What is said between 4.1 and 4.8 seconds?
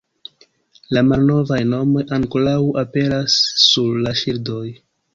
ŝildoj.